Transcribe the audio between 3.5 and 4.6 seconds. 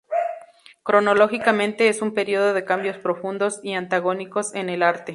y antagónicos